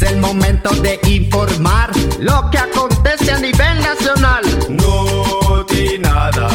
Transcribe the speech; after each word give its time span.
Es 0.00 0.12
el 0.12 0.18
momento 0.18 0.70
de 0.76 1.00
informar 1.08 1.90
lo 2.20 2.48
que 2.52 2.58
acontece 2.58 3.32
a 3.32 3.38
nivel 3.40 3.80
nacional. 3.80 4.44
No 4.68 5.64
di 5.64 5.98
nada. 5.98 6.48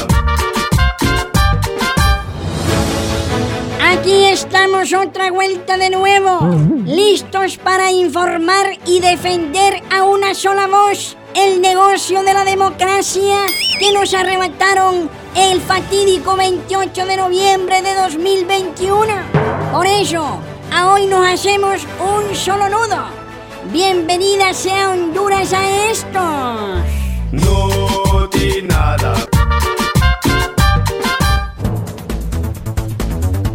Aquí 3.92 4.28
estamos 4.28 4.94
otra 4.94 5.30
vuelta 5.30 5.76
de 5.76 5.90
nuevo, 5.90 6.56
listos 6.86 7.58
para 7.58 7.92
informar 7.92 8.78
y 8.86 9.02
defender 9.02 9.84
a 9.92 10.04
una 10.04 10.34
sola 10.36 10.68
voz 10.68 11.18
el 11.36 11.60
negocio 11.60 12.24
de 12.24 12.34
la 12.34 12.46
democracia 12.46 13.40
que 13.78 13.92
nos 13.92 14.14
arrebataron 14.14 15.10
el 15.36 15.60
fatídico 15.60 16.38
28 16.38 17.06
de 17.06 17.18
noviembre 17.18 17.82
de 17.82 17.94
2021. 17.94 19.14
Por 19.74 19.86
eso, 19.86 20.40
a 20.72 20.94
hoy 20.94 21.08
nos 21.08 21.28
hacemos 21.28 21.86
un 22.00 22.34
solo 22.34 22.70
nudo. 22.70 23.23
Bienvenida 23.72 24.54
sea 24.54 24.92
Honduras 24.92 25.54
a 25.54 25.90
estos. 25.90 26.84
No 27.32 28.28
di 28.28 28.62
nada. 28.64 29.16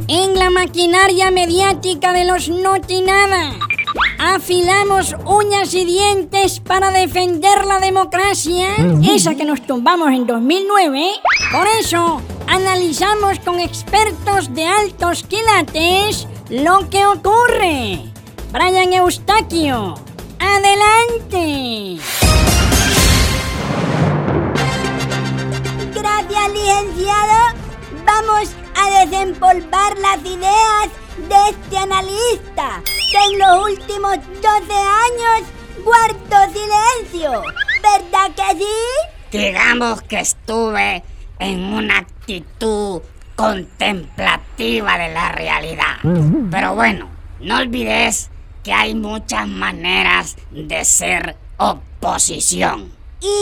En 0.09 0.39
la 0.39 0.51
maquinaria 0.51 1.31
mediática 1.31 2.12
de 2.12 2.25
los 2.25 2.48
Notinada, 2.48 3.53
afilamos 4.19 5.15
uñas 5.27 5.75
y 5.75 5.84
dientes 5.84 6.61
para 6.61 6.91
defender 6.91 7.67
la 7.67 7.79
democracia, 7.79 8.69
esa 9.15 9.34
que 9.34 9.45
nos 9.45 9.61
tumbamos 9.67 10.09
en 10.09 10.27
2009. 10.27 11.11
Por 11.53 11.67
eso, 11.81 12.23
analizamos 12.47 13.39
con 13.41 13.61
expertos 13.61 14.55
de 14.55 14.67
altos 14.67 15.23
quilates 15.23 16.27
lo 16.48 16.89
que 16.89 17.05
ocurre. 17.05 18.17
Brian 18.51 18.93
Eustaquio, 18.95 19.95
adelante. 20.38 22.00
Gracias, 25.95 26.53
licenciado. 26.53 27.59
Vamos 28.06 28.56
a 28.75 29.05
desempolvar 29.05 29.98
las 29.98 30.25
ideas 30.25 30.89
de 31.28 31.50
este 31.50 31.77
analista 31.77 32.83
que 33.12 33.33
en 33.33 33.39
los 33.39 33.64
últimos 33.64 34.17
12 34.17 34.72
años 34.72 35.48
guardó 35.84 36.50
silencio. 36.50 37.42
¿Verdad 37.83 38.31
que 38.34 38.59
sí? 38.65 39.39
Digamos 39.39 40.00
que 40.03 40.20
estuve 40.20 41.03
en 41.39 41.65
una 41.75 41.98
actitud 41.98 43.03
contemplativa 43.37 44.97
de 44.97 45.12
la 45.12 45.33
realidad. 45.33 45.98
Pero 46.50 46.75
bueno, 46.75 47.11
no 47.41 47.59
olvides 47.59 48.31
que 48.69 48.74
hay 48.74 48.94
muchas 48.94 49.48
maneras 49.48 50.36
de 50.50 50.84
ser 50.84 51.38
oposición. 51.56 52.92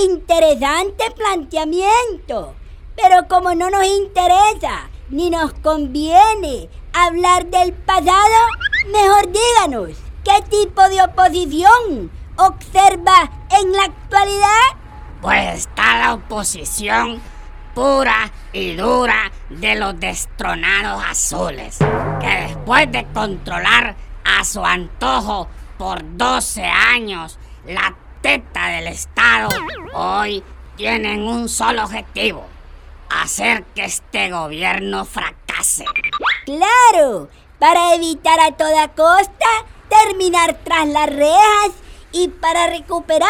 Interesante 0.04 1.10
planteamiento. 1.16 2.54
Pero 2.94 3.26
como 3.26 3.52
no 3.56 3.68
nos 3.68 3.84
interesa 3.86 4.88
ni 5.10 5.28
nos 5.30 5.52
conviene 5.54 6.68
hablar 6.92 7.46
del 7.46 7.72
pasado, 7.72 8.38
mejor 8.92 9.32
díganos, 9.32 9.98
¿qué 10.22 10.44
tipo 10.48 10.88
de 10.88 11.02
oposición 11.02 12.12
observa 12.36 13.28
en 13.60 13.72
la 13.72 13.82
actualidad? 13.82 14.76
Pues 15.22 15.56
está 15.56 15.98
la 15.98 16.14
oposición 16.14 17.20
pura 17.74 18.30
y 18.52 18.76
dura 18.76 19.32
de 19.50 19.74
los 19.74 19.98
destronados 19.98 21.02
azules, 21.04 21.78
que 22.20 22.28
después 22.46 22.92
de 22.92 23.04
controlar 23.12 23.96
a 24.26 24.44
su 24.44 24.64
antojo 24.64 25.48
por 25.78 26.00
12 26.16 26.62
años 26.64 27.38
la 27.66 27.94
teta 28.20 28.68
del 28.68 28.88
Estado, 28.88 29.48
hoy 29.94 30.42
tienen 30.76 31.22
un 31.22 31.48
solo 31.48 31.84
objetivo, 31.84 32.44
hacer 33.08 33.64
que 33.74 33.84
este 33.84 34.30
gobierno 34.30 35.04
fracase. 35.04 35.84
Claro, 36.44 37.28
para 37.58 37.94
evitar 37.94 38.38
a 38.40 38.52
toda 38.52 38.88
costa 38.88 39.46
terminar 39.88 40.58
tras 40.64 40.86
las 40.88 41.08
rejas 41.08 41.70
y 42.12 42.28
para 42.28 42.68
recuperar 42.68 43.28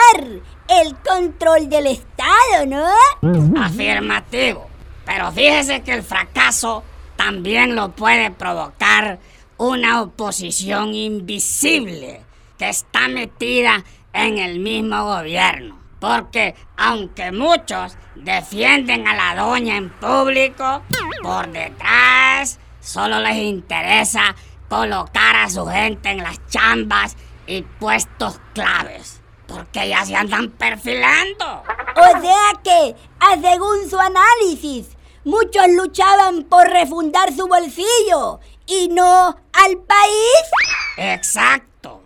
el 0.68 0.96
control 1.06 1.68
del 1.68 1.86
Estado, 1.88 2.66
¿no? 2.66 3.62
Afirmativo. 3.62 4.68
Pero 5.04 5.30
fíjese 5.32 5.82
que 5.82 5.92
el 5.92 6.02
fracaso 6.02 6.82
también 7.16 7.76
lo 7.76 7.90
puede 7.90 8.30
provocar 8.30 9.18
una 9.58 10.02
oposición 10.02 10.94
invisible 10.94 12.22
que 12.58 12.68
está 12.68 13.08
metida 13.08 13.84
en 14.12 14.38
el 14.38 14.60
mismo 14.60 15.04
gobierno. 15.04 15.78
Porque 16.00 16.54
aunque 16.76 17.32
muchos 17.32 17.96
defienden 18.14 19.08
a 19.08 19.14
la 19.14 19.42
doña 19.42 19.76
en 19.76 19.90
público, 19.90 20.82
por 21.22 21.50
detrás 21.50 22.58
solo 22.80 23.18
les 23.20 23.36
interesa 23.36 24.36
colocar 24.68 25.36
a 25.36 25.50
su 25.50 25.66
gente 25.66 26.10
en 26.10 26.22
las 26.22 26.38
chambas 26.48 27.16
y 27.46 27.62
puestos 27.62 28.40
claves. 28.52 29.20
Porque 29.46 29.88
ya 29.88 30.04
se 30.04 30.16
andan 30.16 30.50
perfilando. 30.50 31.62
O 31.96 32.20
sea 32.20 32.60
que, 32.62 32.96
según 33.40 33.88
su 33.88 33.98
análisis, 33.98 34.88
muchos 35.24 35.68
luchaban 35.68 36.42
por 36.44 36.68
refundar 36.68 37.32
su 37.32 37.46
bolsillo 37.46 38.40
y 38.66 38.88
no 38.88 39.36
al 39.64 39.78
país. 39.78 40.42
Exacto. 40.96 42.02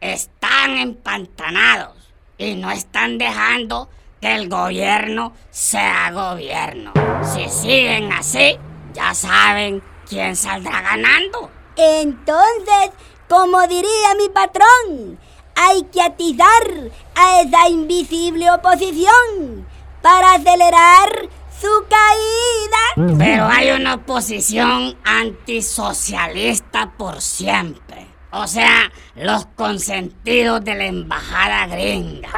Están 0.00 0.78
empantanados 0.78 1.96
y 2.38 2.54
no 2.54 2.70
están 2.70 3.18
dejando 3.18 3.88
que 4.20 4.34
el 4.34 4.48
gobierno 4.48 5.32
sea 5.50 6.10
gobierno. 6.10 6.92
Si 7.22 7.48
siguen 7.48 8.12
así, 8.12 8.58
ya 8.92 9.14
saben 9.14 9.82
quién 10.08 10.36
saldrá 10.36 10.80
ganando. 10.82 11.50
Entonces, 11.76 12.90
como 13.28 13.66
diría 13.66 14.14
mi 14.18 14.28
patrón, 14.28 15.18
hay 15.54 15.82
que 15.84 16.02
atizar 16.02 16.90
a 17.14 17.42
esa 17.42 17.68
invisible 17.68 18.50
oposición 18.50 19.66
para 20.02 20.34
acelerar 20.34 21.28
su 21.60 21.86
caída. 21.88 23.16
Pero 23.18 23.46
hay 23.46 23.70
una 23.70 23.94
oposición 23.94 24.96
antisocialista 25.04 26.92
por 26.96 27.20
siempre. 27.20 28.06
O 28.32 28.46
sea, 28.46 28.90
los 29.16 29.46
consentidos 29.56 30.64
de 30.64 30.74
la 30.74 30.86
embajada 30.86 31.66
gringa, 31.66 32.30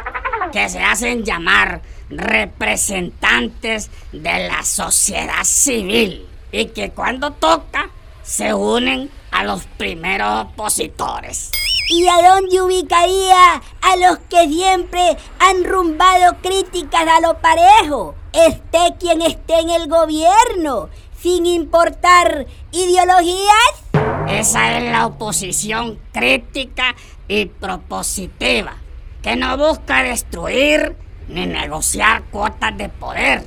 que 0.50 0.69
se 0.69 0.81
hacen 0.81 1.25
llamar 1.25 1.82
representantes 2.09 3.91
de 4.12 4.49
la 4.49 4.62
sociedad 4.65 5.44
civil 5.44 6.27
y 6.50 6.66
que 6.66 6.91
cuando 6.91 7.32
toca 7.32 7.91
se 8.22 8.55
unen 8.55 9.11
a 9.31 9.44
los 9.44 9.65
primeros 9.65 10.47
opositores. 10.47 11.50
¿Y 11.95 12.09
a 12.09 12.15
dónde 12.27 12.63
ubicaría 12.63 13.57
a 13.83 13.97
los 13.97 14.19
que 14.31 14.49
siempre 14.49 15.15
han 15.39 15.63
rumbado 15.63 16.39
críticas 16.41 17.07
a 17.07 17.21
lo 17.21 17.37
parejo? 17.37 18.15
Esté 18.33 18.95
quien 18.99 19.21
esté 19.21 19.61
en 19.61 19.69
el 19.69 19.89
gobierno, 19.89 20.89
sin 21.21 21.45
importar 21.45 22.47
ideologías. 22.73 23.75
Esa 24.27 24.79
es 24.79 24.91
la 24.91 25.05
oposición 25.05 25.99
crítica 26.15 26.95
y 27.29 27.45
propositiva, 27.45 28.79
que 29.21 29.37
no 29.37 29.59
busca 29.59 30.03
destruir 30.03 30.97
ni 31.29 31.45
negociar 31.45 32.23
cuotas 32.31 32.75
de 32.75 32.89
poder. 32.89 33.45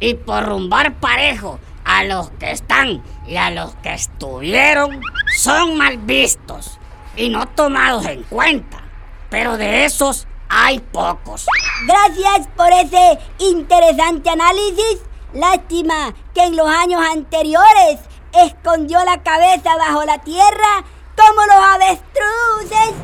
Y 0.00 0.14
por 0.14 0.46
rumbar 0.46 0.94
parejo 0.94 1.60
a 1.84 2.02
los 2.02 2.28
que 2.40 2.50
están 2.50 3.04
y 3.28 3.36
a 3.36 3.52
los 3.52 3.72
que 3.76 3.94
estuvieron, 3.94 5.00
son 5.36 5.76
mal 5.76 5.98
vistos 5.98 6.80
y 7.16 7.28
no 7.28 7.46
tomados 7.48 8.06
en 8.06 8.22
cuenta. 8.24 8.82
Pero 9.30 9.56
de 9.56 9.84
esos 9.84 10.26
hay 10.48 10.78
pocos. 10.78 11.46
Gracias 11.86 12.48
por 12.56 12.72
ese 12.72 13.18
interesante 13.38 14.30
análisis. 14.30 15.00
Lástima 15.32 16.14
que 16.32 16.44
en 16.44 16.56
los 16.56 16.68
años 16.68 17.02
anteriores 17.12 17.98
escondió 18.32 19.04
la 19.04 19.22
cabeza 19.22 19.76
bajo 19.76 20.04
la 20.04 20.18
tierra 20.18 20.84
como 21.16 21.42
los 21.46 21.56
avestruces. 21.74 22.94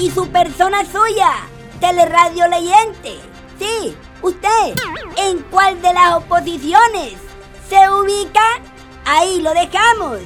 Y 0.00 0.10
su 0.10 0.28
persona 0.28 0.84
suya, 0.90 1.32
Teleradio 1.80 2.48
Leyente. 2.48 3.20
Sí, 3.58 3.94
usted, 4.22 4.74
¿en 5.18 5.40
cuál 5.50 5.82
de 5.82 5.92
las 5.92 6.14
oposiciones 6.14 7.14
se 7.68 7.90
ubica? 7.90 8.40
Ahí 9.04 9.42
lo 9.42 9.52
dejamos, 9.52 10.20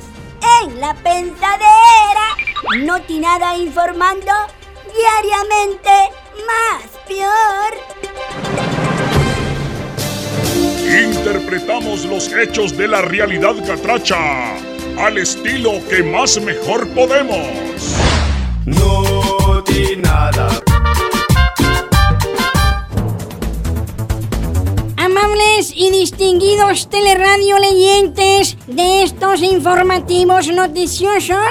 en 0.62 0.80
la 0.80 0.94
pensadera. 0.94 2.36
No 2.84 3.00
tiene 3.02 3.26
nada 3.26 3.56
informando 3.56 4.32
diariamente 4.94 5.90
más 6.46 6.84
peor. 7.06 7.74
Interpretamos 11.02 12.04
los 12.04 12.32
hechos 12.32 12.76
de 12.76 12.88
la 12.88 13.02
realidad 13.02 13.54
catracha 13.66 14.54
al 14.98 15.18
estilo 15.18 15.72
que 15.88 16.02
más 16.02 16.40
mejor 16.40 16.88
podemos. 16.88 17.96
No 18.66 19.24
distinguidos 26.04 26.90
teleradio 26.90 27.58
leyentes 27.58 28.58
de 28.66 29.04
estos 29.04 29.40
informativos 29.40 30.48
noticiosos, 30.48 31.48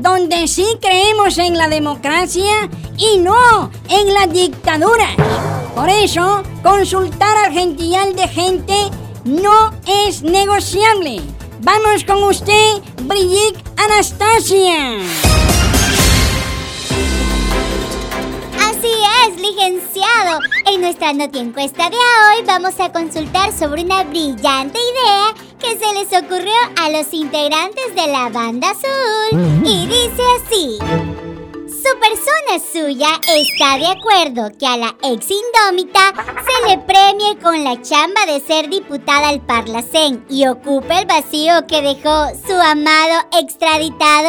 donde 0.00 0.46
sí 0.48 0.66
creemos 0.82 1.38
en 1.38 1.56
la 1.56 1.66
democracia 1.68 2.68
y 2.98 3.16
no 3.16 3.70
en 3.88 4.12
las 4.12 4.30
dictaduras. 4.30 5.16
Por 5.74 5.88
eso, 5.88 6.42
consultar 6.62 7.38
al 7.38 7.52
gentillal 7.54 8.14
de 8.14 8.28
gente 8.28 8.74
no 9.24 9.72
es 10.04 10.22
negociable. 10.22 11.22
Vamos 11.60 12.04
con 12.04 12.22
usted, 12.22 12.82
Brigitte 13.04 13.64
Anastasia. 13.78 15.35
Así 18.76 18.92
es, 19.26 19.40
licenciado. 19.40 20.40
En 20.66 20.82
nuestra 20.82 21.14
noti 21.14 21.38
encuesta 21.38 21.88
de 21.88 21.96
hoy 21.96 22.44
vamos 22.46 22.78
a 22.78 22.92
consultar 22.92 23.50
sobre 23.50 23.84
una 23.84 24.04
brillante 24.04 24.78
idea 24.78 25.34
que 25.58 25.78
se 25.78 25.94
les 25.94 26.22
ocurrió 26.22 26.52
a 26.78 26.90
los 26.90 27.10
integrantes 27.14 27.94
de 27.94 28.06
la 28.06 28.28
banda 28.28 28.70
azul. 28.70 29.62
Y 29.64 29.86
dice 29.86 30.22
así. 30.36 30.78
Su 31.68 31.98
persona 32.00 32.58
suya 32.72 33.08
está 33.34 33.78
de 33.78 33.86
acuerdo 33.86 34.50
que 34.58 34.66
a 34.66 34.76
la 34.76 34.94
ex 35.04 35.26
indómita 35.30 36.12
se 36.44 36.68
le 36.68 36.78
premie 36.78 37.38
con 37.42 37.64
la 37.64 37.80
chamba 37.80 38.26
de 38.26 38.40
ser 38.40 38.68
diputada 38.68 39.28
al 39.28 39.40
Parlacén 39.40 40.26
y 40.28 40.46
ocupe 40.46 40.98
el 40.98 41.06
vacío 41.06 41.66
que 41.66 41.80
dejó 41.80 42.26
su 42.46 42.52
amado 42.52 43.26
extraditado. 43.32 44.28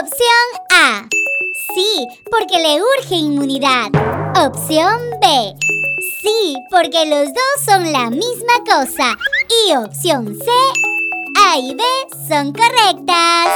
Opción 0.00 0.48
A. 0.70 1.08
Sí, 1.78 2.08
porque 2.28 2.58
le 2.58 2.82
urge 2.82 3.14
inmunidad. 3.14 3.86
Opción 4.44 4.98
B. 5.20 5.54
Sí, 6.20 6.56
porque 6.72 7.06
los 7.06 7.28
dos 7.28 7.64
son 7.64 7.92
la 7.92 8.10
misma 8.10 8.54
cosa. 8.66 9.16
Y 9.64 9.76
opción 9.76 10.36
C. 10.36 10.50
A 11.46 11.56
y 11.56 11.76
B 11.76 11.84
son 12.28 12.52
correctas. 12.52 13.46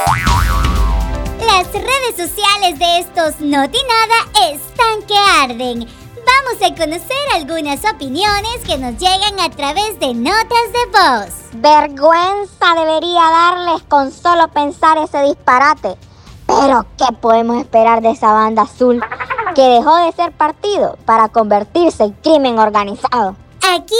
Las 1.45 1.69
redes 1.73 2.15
sociales 2.15 2.79
de 2.79 2.99
estos 2.99 3.41
Noti 3.41 3.79
Nada 3.89 4.53
están 4.53 5.01
que 5.05 5.17
arden. 5.17 5.85
Vamos 6.25 6.61
a 6.61 6.73
conocer 6.75 7.27
algunas 7.33 7.83
opiniones 7.83 8.59
que 8.65 8.77
nos 8.77 8.93
llegan 8.93 9.37
a 9.41 9.49
través 9.49 9.99
de 9.99 10.13
notas 10.13 10.71
de 10.71 10.85
voz. 10.93 11.33
Vergüenza 11.55 12.73
debería 12.73 13.19
darles 13.19 13.83
con 13.89 14.13
solo 14.13 14.47
pensar 14.47 14.97
ese 14.97 15.23
disparate. 15.23 15.97
Pero, 16.61 16.85
¿qué 16.97 17.05
podemos 17.19 17.57
esperar 17.61 18.01
de 18.01 18.11
esa 18.11 18.31
banda 18.31 18.63
azul 18.63 19.03
que 19.55 19.61
dejó 19.61 19.95
de 19.97 20.11
ser 20.11 20.31
partido 20.31 20.97
para 21.05 21.29
convertirse 21.29 22.03
en 22.03 22.11
crimen 22.11 22.59
organizado? 22.59 23.35
Aquí 23.75 23.95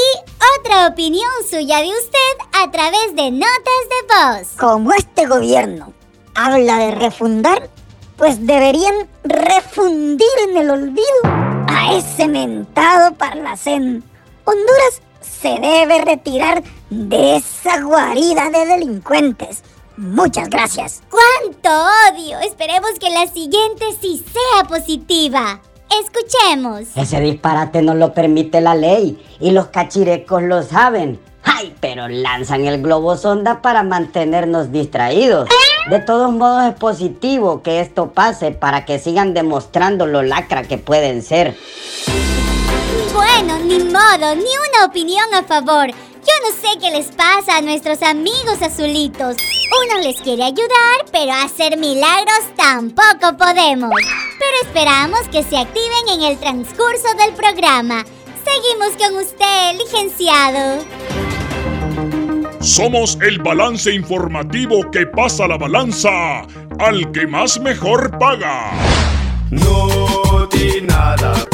otra 0.59 0.87
opinión 0.87 1.29
suya 1.49 1.79
de 1.79 1.89
usted 1.89 2.61
a 2.63 2.69
través 2.69 3.15
de 3.15 3.31
notas 3.31 3.81
de 3.89 4.39
voz. 4.39 4.47
Como 4.59 4.93
este 4.93 5.25
gobierno 5.25 5.93
habla 6.35 6.77
de 6.77 6.91
refundar, 6.91 7.69
pues 8.17 8.45
deberían 8.45 9.07
refundir 9.23 10.27
en 10.47 10.57
el 10.57 10.69
olvido 10.69 11.21
a 11.67 11.93
ese 11.93 12.27
mentado 12.27 13.13
Parlacén. 13.15 14.03
Honduras 14.45 15.01
se 15.21 15.59
debe 15.59 16.01
retirar 16.01 16.63
de 16.89 17.37
esa 17.37 17.81
guarida 17.81 18.49
de 18.49 18.65
delincuentes. 18.65 19.63
Muchas 19.97 20.49
gracias. 20.49 21.03
¡Cuánto 21.09 21.69
odio! 21.69 22.39
Esperemos 22.39 22.91
que 22.99 23.11
la 23.11 23.27
siguiente 23.27 23.85
sí 24.01 24.23
sea 24.31 24.63
positiva. 24.63 25.61
Escuchemos. 26.01 26.87
Ese 26.95 27.19
disparate 27.19 27.83
no 27.83 27.93
lo 27.93 28.13
permite 28.13 28.59
la 28.61 28.73
ley 28.73 29.23
y 29.39 29.51
los 29.51 29.67
cachirecos 29.67 30.41
lo 30.41 30.63
saben. 30.63 31.19
¡Ay! 31.43 31.75
Pero 31.79 32.07
lanzan 32.07 32.65
el 32.65 32.81
globo 32.81 33.17
sonda 33.17 33.61
para 33.61 33.83
mantenernos 33.83 34.71
distraídos. 34.71 35.49
De 35.89 35.99
todos 35.99 36.31
modos 36.31 36.63
es 36.63 36.73
positivo 36.73 37.61
que 37.61 37.81
esto 37.81 38.11
pase 38.11 38.51
para 38.51 38.85
que 38.85 38.97
sigan 38.97 39.33
demostrando 39.33 40.07
lo 40.07 40.23
lacra 40.23 40.63
que 40.63 40.77
pueden 40.77 41.21
ser. 41.21 41.55
Bueno, 43.13 43.59
ni 43.59 43.79
modo, 43.79 44.35
ni 44.35 44.41
una 44.41 44.85
opinión 44.85 45.31
a 45.33 45.43
favor. 45.43 45.89
Yo 46.25 46.33
no 46.41 46.55
sé 46.55 46.79
qué 46.79 46.89
les 46.91 47.07
pasa 47.07 47.57
a 47.57 47.61
nuestros 47.61 48.01
amigos 48.01 48.61
azulitos. 48.61 49.35
Uno 49.85 50.01
les 50.01 50.21
quiere 50.21 50.43
ayudar, 50.43 51.05
pero 51.11 51.33
hacer 51.33 51.77
milagros 51.77 52.43
tampoco 52.55 53.37
podemos. 53.37 53.91
Pero 54.39 54.57
esperamos 54.63 55.19
que 55.31 55.43
se 55.43 55.57
activen 55.57 56.07
en 56.13 56.21
el 56.23 56.37
transcurso 56.37 57.07
del 57.17 57.33
programa. 57.33 58.05
Seguimos 58.45 58.95
con 58.97 59.17
usted, 59.17 59.77
licenciado. 59.77 60.83
Somos 62.61 63.17
el 63.21 63.39
balance 63.39 63.93
informativo 63.93 64.89
que 64.91 65.05
pasa 65.05 65.45
la 65.45 65.57
balanza 65.57 66.47
al 66.79 67.11
que 67.11 67.27
más 67.27 67.59
mejor 67.59 68.17
paga. 68.17 68.71
No 69.49 70.47
di 70.49 70.81
nada. 70.81 71.52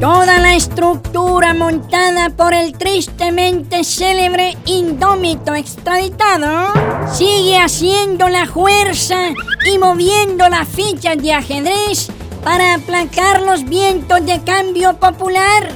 Toda 0.00 0.38
la 0.38 0.54
estructura 0.54 1.52
montada 1.52 2.30
por 2.30 2.54
el 2.54 2.72
tristemente 2.72 3.84
célebre 3.84 4.56
indómito 4.64 5.54
extraditado 5.54 6.72
sigue 7.12 7.58
haciendo 7.58 8.30
la 8.30 8.46
fuerza 8.46 9.28
y 9.70 9.76
moviendo 9.76 10.48
las 10.48 10.66
fichas 10.66 11.18
de 11.18 11.34
ajedrez 11.34 12.08
para 12.42 12.76
aplacar 12.76 13.42
los 13.42 13.62
vientos 13.64 14.24
de 14.24 14.40
cambio 14.42 14.96
popular. 14.96 15.70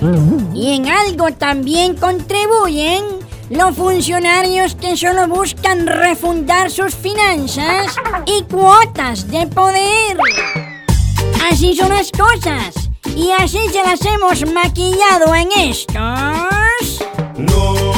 Y 0.55 0.73
en 0.73 0.89
algo 0.89 1.31
también 1.33 1.95
contribuyen 1.95 3.05
los 3.51 3.77
funcionarios 3.77 4.75
que 4.75 4.97
solo 4.97 5.29
buscan 5.29 5.87
refundar 5.87 6.71
sus 6.71 6.95
finanzas 6.95 7.95
y 8.25 8.43
cuotas 8.45 9.29
de 9.29 9.47
poder. 9.49 10.17
Así 11.53 11.77
son 11.77 11.91
las 11.91 12.11
cosas. 12.11 12.84
Y 13.17 13.31
así 13.31 13.69
se 13.73 13.83
las 13.83 14.05
hemos 14.05 14.45
maquillado 14.53 15.35
en 15.35 15.49
estos... 15.53 16.99
No 17.37 17.94